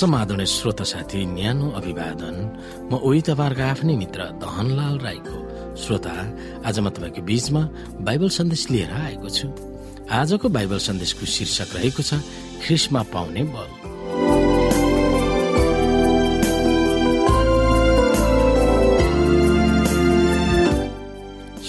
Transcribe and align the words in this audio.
समाधान 0.00 0.44
श्रोता 0.48 0.84
साथी 0.84 1.20
न्यानो 1.36 1.66
अभिवादन। 1.76 2.36
म 2.88 2.92
उही 3.04 3.20
तपाईँहरूको 3.28 3.64
आफ्नै 3.68 3.94
मित्र 4.00 4.20
दहनलाल 4.40 4.96
राईको 5.04 5.36
श्रोता। 5.76 6.14
आज 6.64 6.76
म 6.80 6.88
तपाईँको 6.88 7.20
बीचमा 7.20 7.62
बाइबल 8.00 8.28
सन्देश 8.32 8.62
लिएर 8.72 8.92
आएको 8.96 9.28
छु। 9.28 9.46
आजको 10.08 10.46
बाइबल 10.56 10.78
सन्देशको 10.88 11.24
शीर्षक 11.28 11.68
रहेको 11.76 12.02
छ 12.02 12.16
ख्रिसमा 12.64 13.02
पाउने 13.12 13.42
बल। 13.52 13.68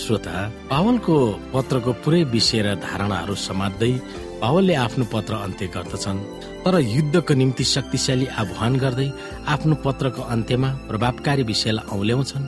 श्रोता 0.02 0.36
पावलको 0.72 1.16
पत्रको 1.54 1.92
पुरै 2.04 2.24
विषय 2.32 2.62
र 2.64 2.68
धारणाहरू 2.80 3.36
समात्दै 3.36 3.94
पावलले 4.42 4.74
आफ्नो 4.76 5.06
पत्र 5.14 5.34
अन्त्य 5.46 5.68
गर्दछन् 5.76 6.20
तर 6.66 6.76
युद्धको 6.80 7.34
निम्ति 7.34 7.64
शक्तिशाली 7.64 8.26
आह्वान 8.42 8.76
गर्दै 8.84 9.10
आफ्नो 9.54 9.76
पत्रको 9.86 10.22
अन्त्यमा 10.34 10.70
प्रभावकारी 10.90 11.44
विषयलाई 11.44 11.86
औल्याउँछन्। 11.98 12.46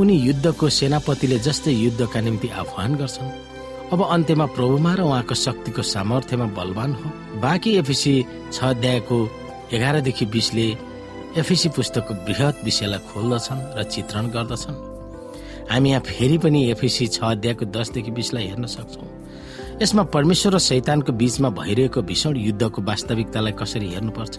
उनी 0.00 0.14
युद्धको 0.18 0.68
सेनापतिले 0.78 1.38
जस्तै 1.46 1.72
युद्धका 1.74 2.20
निम्ति 2.20 2.48
आह्वान 2.60 2.94
गर्छन्। 2.94 3.30
अब 3.92 4.00
अन्त्यमा 4.06 4.46
प्रभुमा 4.56 4.92
र 4.94 5.00
उहाँको 5.02 5.34
शक्तिको 5.34 5.82
सामर्थ्यमा 5.84 6.46
बलवान 6.54 6.92
हो। 6.94 7.10
बाँकी 7.42 7.70
एफिसी 7.78 8.14
छ 8.52 8.56
अध्यायको 8.64 9.18
एघारदेखि 9.74 10.26
बिसले 10.34 10.66
एफिसी 11.38 11.68
पुस्तकको 11.76 12.14
वृहत 12.26 12.64
विषयलाई 12.64 13.00
खोल्दछन् 13.10 13.66
र 13.78 13.82
चित्रण 13.90 14.24
गर्दछन्। 14.30 14.76
हामी 15.70 15.90
यहाँ 15.90 16.02
फेरि 16.06 16.38
पनि 16.38 16.60
एफिसी 16.70 17.06
छ 17.06 17.18
अध्यायको 17.34 17.64
दसदेखि 17.74 18.10
बिसलाई 18.10 18.46
हेर्न 18.46 18.66
सक्छौँ। 18.66 19.08
यसमा 19.82 20.02
परमेश्वर 20.14 20.54
र 20.54 20.58
शैतानको 20.58 21.12
बीचमा 21.18 21.48
भइरहेको 21.50 22.02
भीषण 22.06 22.36
युद्धको 22.38 22.82
वास्तविकतालाई 22.82 23.52
कसरी 23.58 23.88
हेर्नुपर्छ? 23.90 24.36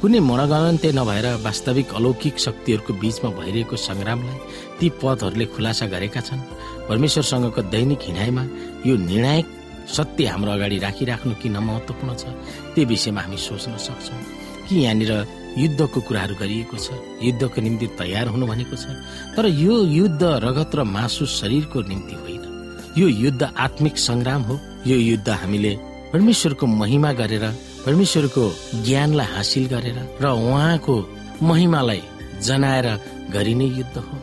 कुनै 0.00 0.20
मनगणन्त्य 0.22 0.92
नभएर 0.94 1.26
वास्तविक 1.42 1.94
अलौकिक 1.98 2.38
शक्तिहरूको 2.38 2.92
बीचमा 3.02 3.30
भइरहेको 3.42 3.76
सङ्ग्रामलाई 3.76 4.38
ती 4.78 4.86
पदहरूले 5.02 5.46
खुलासा 5.54 5.86
गरेका 5.90 6.20
छन्। 6.22 6.46
परमेश्वरसँगको 6.88 7.62
दैनिक 7.74 8.00
हिँडाइमा 8.06 8.42
यो 8.86 8.94
निर्णायक 9.10 9.46
सत्य 9.90 10.26
हाम्रो 10.30 10.50
अगाडि 10.52 10.78
राखिराख्नु 10.78 11.34
किन 11.42 11.56
महत्वपूर्ण 11.58 12.14
छ 12.14 12.30
त्यो 12.74 12.86
विषयमा 12.86 13.20
हामी 13.20 13.38
सोच्न 13.42 13.76
सक्छौँ। 13.82 14.22
कि 14.70 14.74
यहाँनिर 14.78 15.12
युद्धको 15.58 15.98
कुराहरू 16.06 16.34
गरिएको 16.38 16.76
छ 16.78 16.94
युद्धको 17.18 17.58
निम्ति 17.66 17.86
तयार 17.98 18.26
हुनु 18.30 18.46
भनेको 18.46 18.76
छ 18.78 18.94
तर 19.34 19.44
यो 19.50 19.74
युद्ध 19.98 20.22
रगत 20.46 20.70
र 20.78 20.86
मासु 20.86 21.26
शरीरको 21.26 21.80
निम्ति 21.90 22.14
होइन। 22.14 22.51
यो 22.98 23.06
युद्ध 23.08 23.42
आत्मिक 23.42 23.98
संग्राम 23.98 24.42
हो। 24.42 24.58
यो 24.86 24.96
युद्ध 24.96 25.28
हामीले 25.28 25.72
परमेश्वरको 26.12 26.66
महिमा 26.66 27.12
गरेर 27.20 27.44
परमेश्वरको 27.86 28.44
ज्ञानलाई 28.84 29.26
हासिल 29.34 29.66
गरेर 29.66 29.98
र 30.20 30.24
उहाँको 30.28 30.94
महिमालाई 31.42 32.02
जनाएर 32.46 32.86
गरिने 33.32 33.66
युद्ध 33.78 33.96
हो। 33.98 34.16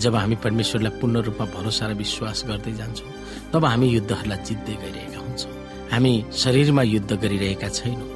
जब 0.00 0.14
हामी 0.14 0.36
परमेश्वरलाई 0.44 0.98
पूर्ण 1.00 1.16
रूपमा 1.26 1.46
भरोसा 1.52 1.86
र 1.86 1.94
विश्वास 1.94 2.44
गर्दै 2.48 2.72
जान्छौँ 2.80 3.12
तब 3.52 3.64
हामी 3.64 3.88
युद्धहरूलाई 3.88 4.44
जित्दै 4.48 4.74
गइरहेका 4.82 5.18
हुन्छौँ। 5.18 5.52
हामी 5.92 6.12
शरीरमा 6.32 6.82
युद्ध 6.82 7.12
गरिरहेका 7.12 7.68
छैनौँ। 7.68 8.08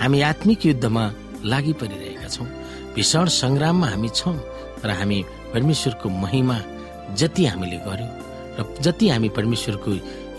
हामी 0.00 0.20
आत्मिक 0.30 0.66
युद्धमा 0.66 1.04
लागि 1.44 1.72
परिरहेका 1.82 2.28
छौँ। 2.28 2.48
भीषण 2.96 3.26
सङ्ग्राममा 3.40 3.86
हामी 3.92 4.08
छौँ 4.16 4.36
र 4.84 4.90
हामी 4.96 5.18
परमेश्वरको 5.52 6.08
महिमा 6.08 6.56
जति 7.20 7.44
हामीले 7.46 7.78
गर्यौँ 7.84 8.29
र 8.58 8.58
जति 8.80 9.08
हामी 9.08 9.28
परमेश्वरको 9.38 9.90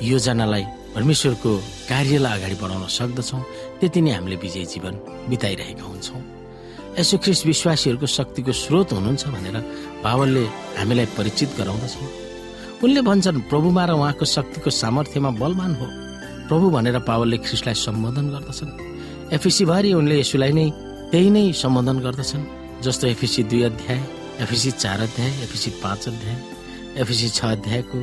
योजनालाई 0.03 0.65
परमेश्वरको 0.95 1.51
कार्यलाई 1.89 2.33
अगाडि 2.39 2.55
बढाउन 2.61 2.87
सक्दछौँ 2.87 3.41
त्यति 3.79 3.99
नै 4.01 4.11
हामीले 4.11 4.35
विजय 4.43 4.65
जीवन 4.73 4.93
बिताइरहेका 5.29 5.83
हुन्छौँ। 5.83 6.21
यसो 6.99 7.17
ख्रिस 7.23 7.45
विश्वासीहरूको 7.45 8.07
शक्तिको 8.17 8.51
स्रोत 8.51 8.91
हुनुहुन्छ 8.93 9.23
भनेर 9.31 9.57
पावलले 10.03 10.43
हामीलाई 10.79 11.07
परिचित 11.15 11.49
गराउँदछन्। 11.55 12.83
उनले 12.83 13.01
भन्छन् 13.07 13.47
प्रभुमा 13.47 13.83
र 13.85 13.91
उहाँको 13.95 14.25
शक्तिको 14.25 14.69
सामर्थ्यमा 14.69 15.29
बलवान 15.39 15.71
हो। 15.79 15.87
प्रभु 16.51 16.65
भनेर 16.75 16.99
पावलले 17.07 17.37
ख्रिसलाई 17.47 17.75
सम्बोधन 17.79 18.25
गर्दछन्। 18.35 18.71
एफिसीभरि 19.31 19.91
उनले 19.95 20.19
यसुलाई 20.19 20.51
नै 20.51 20.67
त्यही 21.11 21.29
नै 21.31 21.43
सम्बोधन 21.55 21.97
गर्दछन् 22.03 22.49
जस्तो 22.83 23.07
एफिसी 23.07 23.41
दुई 23.47 23.61
अध्याय 23.71 23.99
एफिसी 24.43 24.71
चार 24.83 24.99
अध्याय 25.07 25.31
एफिसी 25.47 25.69
पाँच 25.79 26.07
अध्याय। 26.11 26.50
एफिसी 26.97 27.29
छ 27.29 27.45
अध्यायको 27.45 27.99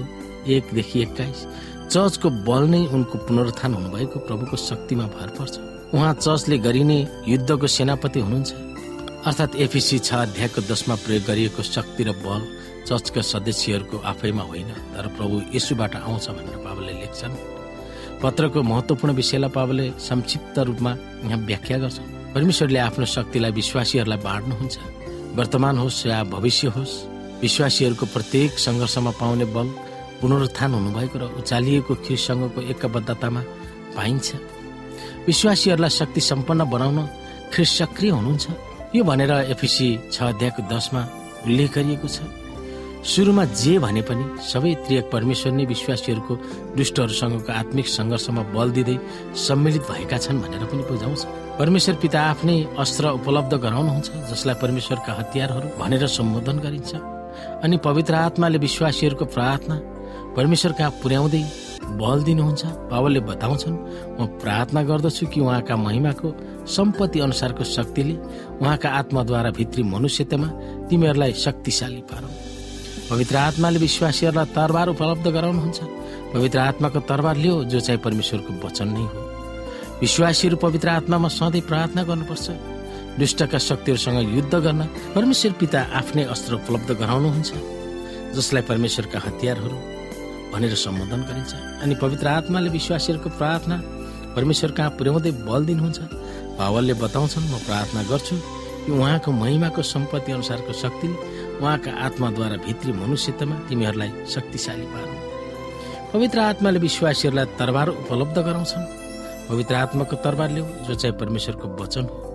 एकदेखि 0.49 1.03
एक्काइस। 1.03 1.47
चर्चको 1.91 2.31
बल 2.44 2.62
नै 2.69 2.87
उनको 2.87 3.19
पुनरुत्थान 3.26 3.75
हुनुभएको 3.75 4.19
प्रभुको 4.21 4.56
शक्तिमा 4.59 5.06
भर 5.09 5.28
पर्छ। 5.37 5.54
उहाँ 5.94 6.15
चर्चले 6.15 6.59
गरिने 6.59 6.98
युद्धको 7.28 7.66
सेनापति 7.66 8.21
हुनुहुन्छ। 8.21 8.53
अर्थात् 9.27 9.56
एफिसी 9.56 9.98
छ 9.98 10.15
अध्यायको 10.15 10.60
दसमा 10.69 10.94
प्रयोग 10.94 11.25
गरिएको 11.25 11.62
शक्ति 11.65 12.04
र 12.04 12.12
बल 12.25 12.41
चर्चका 12.88 13.21
सदस्यहरूको 13.22 13.97
आफैमा 14.04 14.43
होइन 14.43 14.69
तर 14.94 15.06
प्रभु 15.16 15.41
यसुबाट 15.54 15.97
आउँछ 15.97 16.28
भनेर 16.28 16.56
पावलले 16.65 16.93
लेख्छन्। 16.93 17.34
पत्रको 18.22 18.62
महत्वपूर्ण 18.62 19.15
विषयलाई 19.15 19.50
पावलले 19.50 19.91
संक्षिप्त 20.00 20.59
रूपमा 20.59 20.93
यहाँ 21.25 21.38
व्याख्या 21.47 21.78
गर्छ। 21.78 21.98
परमेश्वरले 22.34 22.78
आफ्नो 22.78 23.06
शक्तिलाई 23.06 23.53
विश्वासीहरूलाई 23.53 24.19
बाँड्नुहुन्छ। 24.25 24.77
वर्तमान 25.37 25.78
होस् 25.78 26.06
या 26.06 26.22
भविष्य 26.25 26.69
होस् 26.69 26.94
विश्वासीहरूको 27.43 28.06
प्रत्येक 28.15 28.59
सङ्घर्षमा 28.59 29.10
पाउने 29.21 29.47
बल 29.54 29.69
पुनरुत्थान 30.21 30.71
हुनुभएको 30.75 31.16
र 31.19 31.25
उचालिएको 31.38 31.94
ख्रिससँगको 32.04 32.60
एकबद्धतामा 32.72 33.43
पाइन्छ। 33.97 34.28
विश्वासीहरूलाई 35.28 35.93
शक्ति 36.00 36.21
सम्पन्न 36.31 36.60
बनाउन 36.75 36.98
ख्रिस 37.53 37.71
सक्रिय 37.78 38.10
हुनुहुन्छ। 38.10 38.47
यो 38.97 39.03
भनेर 39.04 39.32
एफिसी 39.54 39.88
छ 40.10 40.16
अध्यायको 40.34 40.60
दसमा 40.72 41.03
उल्लेख 41.47 41.71
गरिएको 41.77 42.09
छ। 42.09 42.19
सुरुमा 42.98 43.44
जे 43.54 43.78
भने 43.78 44.03
पनि 44.03 44.25
सबै 44.43 44.75
त्रियक 44.84 45.06
परमेश्वर 45.15 45.53
नै 45.54 45.65
विश्वासीहरूको 45.71 46.34
दुष्टहरूसँगको 46.75 47.50
आत्मिक 47.53 47.87
सङ्घर्षमा 47.87 48.43
बल 48.54 48.69
दिँदै 48.75 48.97
सम्मिलित 49.47 49.84
भएका 49.91 50.19
छन् 50.19 50.43
भनेर 50.43 50.65
पनि 50.66 50.82
बुझाउँछ। 50.91 51.21
परमेश्वर 51.60 51.94
पिता 52.03 52.19
आफ्नै 52.32 52.59
अस्त्र 52.82 53.04
उपलब्ध 53.22 53.53
गराउनुहुन्छ 53.65 54.09
जसलाई 54.31 54.56
परमेश्वरका 54.62 55.12
हतियारहरू 55.21 55.69
भनेर 55.78 56.03
सम्बोधन 56.19 56.59
गरिन्छ। 56.66 56.93
अनि 57.65 57.76
पवित्र 57.84 58.15
आत्माले 58.15 58.59
विश्वासीहरूको 58.59 59.25
प्रार्थना 59.25 59.76
परमेश्वर 60.37 60.72
कहाँ 60.72 60.91
पुर्याउँदै 61.03 61.43
बल 61.99 62.22
दिनुहुन्छ 62.22 62.62
पावलले 62.91 63.21
बताउँछन् 63.21 63.76
म 64.21 64.26
प्रार्थना 64.43 64.82
गर्दछु 64.82 65.26
कि 65.26 65.41
उहाँका 65.41 65.77
महिमाको 65.77 66.28
सम्पत्ति 66.66 67.21
अनुसारको 67.21 67.65
शक्तिले 67.65 68.15
उहाँका 68.60 68.88
आत्माद्वारा 68.91 69.50
भित्री 69.50 69.82
मनुष्यतामा 69.82 70.48
तिमीहरूलाई 70.88 71.32
शक्तिशाली 71.32 72.03
पारौँ। 72.10 72.32
पवित्र 73.10 73.37
आत्माले 73.37 73.78
विश्वासीहरूलाई 73.78 74.53
तरबार 74.54 74.88
उपलब्ध 74.88 75.27
गराउनुहुन्छ। 75.27 75.81
पवित्र 76.34 76.59
आत्माको 76.59 77.00
तरबार 77.00 77.37
लियो 77.37 77.65
जो 77.65 77.81
चाहिँ 77.81 78.00
परमेश्वरको 78.04 78.53
वचन 78.66 78.88
नै 78.88 79.04
हो। 79.09 79.21
विश्वासीहरू 80.00 80.56
पवित्र 80.56 80.88
आत्मामा 80.88 81.28
सधैँ 81.28 81.62
प्रार्थना 81.62 82.03
गर्नुपर्छ। 82.03 82.47
दुष्टका 83.19 83.59
शक्तिहरूसँग 83.59 84.19
युद्ध 84.37 84.55
गर्न 84.55 84.83
परमेश्वर 85.15 85.53
पिता 85.61 85.81
आफ्नै 85.99 86.25
अस्त्र 86.34 86.55
उपलब्ध 86.55 86.91
गराउनुहुन्छ 87.01 87.51
जसलाई 88.37 88.62
परमेश्वरका 88.71 89.19
हतियारहरू 89.27 89.77
भनेर 90.53 90.75
सम्बोधन 90.75 91.21
गरिन्छ। 91.28 91.53
अनि 91.83 91.95
पवित्र 92.03 92.27
आत्माले 92.28 92.71
विश्वासीहरूको 92.71 93.31
प्रार्थना 93.39 93.77
परमेश्वर 94.37 94.71
कहाँ 94.71 94.91
पुर्याउँदै 94.99 95.33
बल 95.48 95.63
दिनुहुन्छ। 95.66 95.98
पावलले 96.59 96.95
बताउँछन् 96.95 97.51
म 97.51 97.59
प्रार्थना 97.66 98.03
गर्छु 98.10 98.37
कि 98.87 98.91
उहाँको 98.92 99.31
महिमाको 99.33 99.83
सम्पत्ति 99.83 100.33
अनुसारको 100.33 100.72
शक्तिले 100.72 101.16
उहाँका 101.59 101.91
आत्माद्वारा 102.07 102.57
भित्री 102.66 102.92
मनुष्यतामा 102.92 103.57
तिमीहरूलाई 103.69 104.10
शक्तिशाली 104.34 104.87
पार्नु 104.95 105.16
पवित्र 106.13 106.39
आत्माले 106.41 106.78
विश्वासीहरूलाई 106.78 107.47
तरबार 107.59 107.89
उपलब्ध 107.98 108.39
गराउँछन्। 108.39 108.84
पवित्र 109.51 109.75
आत्माको 109.75 110.16
तरबार 110.25 110.51
ल्याऊ 110.51 110.66
जो 110.87 110.95
चाहिँ 110.95 111.16
परमेश्वरको 111.19 111.66
वचन 111.83 112.04
हो। 112.04 112.28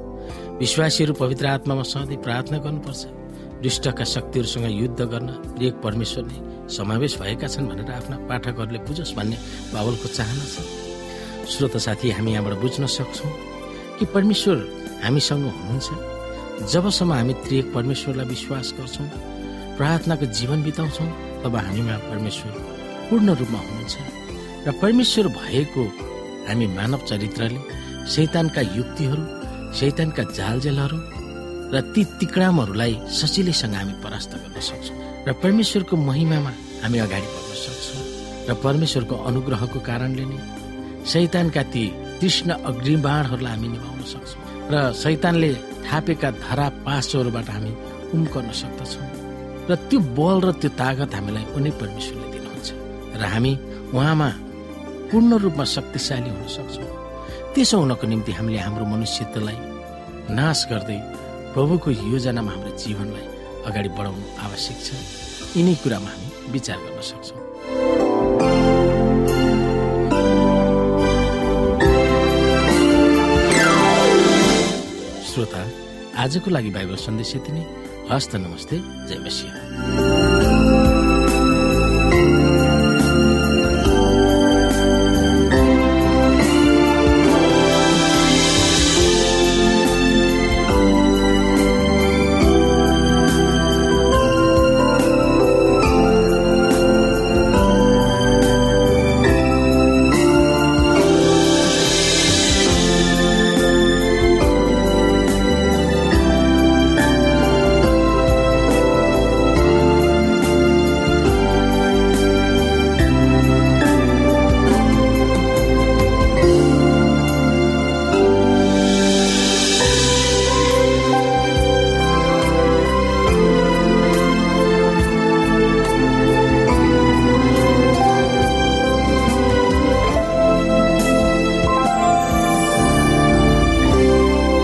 विश्वासीहरू 0.60 1.14
पवित्र 1.14 1.46
आत्मामा 1.48 1.84
सधैँ 1.84 2.18
प्रार्थना 2.24 2.58
गर्नुपर्छ। 2.58 3.02
दुष्टका 3.64 4.04
शक्तिहरूसँग 4.06 4.66
युद्ध 4.72 5.02
गर्न 5.02 5.30
प्रिय 5.56 5.72
परमेश्वर 5.84 6.24
नै 6.26 6.38
समावेश 6.70 7.18
भएका 7.20 7.48
छन् 7.48 7.68
भनेर 7.70 7.92
आफ्ना 7.92 8.18
पाठकहरूले 8.30 8.80
बुझोस् 8.88 9.16
भन्ने 9.18 9.38
बाबलको 9.74 10.08
चाहना 10.18 10.46
छ। 10.46 10.56
श्रोत 11.50 11.78
साथी 11.78 12.12
हामी 12.12 12.32
यहाँबाट 12.32 12.54
बुझ्न 12.62 12.86
सक्छौँ 12.86 13.32
कि 13.98 14.06
परमेश्वर 14.14 14.58
हामीसँग 15.04 15.46
हुनुहुन्छ। 15.48 16.70
जबसम्म 16.72 17.12
हामी 17.14 17.34
त्रिएक 17.44 17.74
परमेश्वरलाई 17.74 18.26
विश्वास 18.26 18.74
गर्छौँ 18.78 19.08
प्रार्थनाको 19.78 20.26
जीवन 20.38 20.64
बिताउँछौँ 20.64 21.10
तब 21.44 21.56
हामीमा 21.56 21.96
परमेश्वर 22.10 22.52
पूर्ण 23.10 23.28
रूपमा 23.42 23.60
हुनुहुन्छ। 23.60 23.96
र 24.68 24.72
परमेश्वर 24.82 25.28
भएको 25.34 25.84
हामी 26.48 26.68
मानव 26.78 27.00
चरित्रले 27.10 27.62
शैतानका 28.14 28.62
युक्तिहरू 28.78 29.24
शैतानका 29.80 30.24
जालजेलहरू 30.38 30.98
र 31.74 31.76
ती 31.94 32.02
तिक्रामहरूलाई 32.20 32.94
सजिलैसँग 33.20 33.74
हामी 33.74 33.94
परास्त 34.04 34.32
गर्न 34.42 34.58
सक्छौँ। 34.70 34.98
र 35.28 35.30
परमेश्वरको 35.44 35.96
महिमामा 36.10 36.52
हामी 36.84 36.98
अगाडि 37.06 37.28
बढ्न 37.34 37.54
सक्छौँ। 37.66 38.04
र 38.50 38.52
परमेश्वरको 38.66 39.16
अनुग्रहको 39.30 39.80
कारणले 39.90 40.26
नै 40.30 40.38
शैतानका 41.12 41.64
ती 41.74 41.84
कृष्ण 42.22 42.50
अग्निबाणहरूलाई 42.70 43.54
हामी 43.54 43.68
निभाउन 43.74 44.02
सक्छौँ। 44.14 44.42
र 44.72 44.76
शैतानले 44.94 45.52
थापेका 45.88 46.30
धरा 46.46 46.68
पासोहरूबाट 46.86 47.50
हामी 47.56 47.72
उम्कन 48.16 48.48
सक्दछौँ। 48.62 49.08
र 49.70 49.72
त्यो 49.90 50.00
बल 50.18 50.38
र 50.46 50.50
त्यो 50.62 50.70
तागत 50.82 51.12
हामीलाई 51.18 51.46
उनी 51.58 51.72
परमेश्वरले 51.82 52.28
दिनुहुन्छ। 52.34 52.70
र 53.18 53.22
हामी 53.34 53.54
उहाँमा 53.98 54.30
पूर्ण 55.10 55.32
रूपमा 55.44 55.66
शक्तिशाली 55.76 56.30
हुन 56.30 56.48
सक्छौँ। 56.58 57.03
त्यसो 57.54 57.78
हुनको 57.80 58.06
निम्ति 58.08 58.32
हामीले 58.34 58.60
हाम्रो 58.66 58.86
मनुष्यत्वलाई 58.94 59.58
नाश 60.38 60.60
गर्दै 60.72 60.98
प्रभुको 61.54 61.90
योजनामा 62.12 62.52
हाम्रो 62.52 62.72
जीवनलाई 62.82 63.26
अगाडि 63.70 63.90
बढाउनु 63.98 64.26
आवश्यक 64.46 64.78
छ। 64.86 64.90
यिनै 65.58 65.76
कुरामा 65.84 66.10
हामी 66.14 66.28
विचार 66.54 66.78
गर्न 66.82 67.00
सक्छौँ। 67.10 67.42
श्रोता 75.30 75.62
आजको 76.24 76.50
लागि 76.50 76.70
बाइबल 76.74 76.98
सन्देश 77.06 77.36
यति 77.36 77.52
नै। 77.54 77.64
हस्त 78.12 78.36
नमस्ते। 78.36 78.76
जय 79.08 79.18
मसिंह। 79.26 80.23